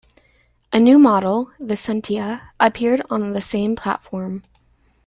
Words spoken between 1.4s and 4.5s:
the Sentia, appeared on the same platform.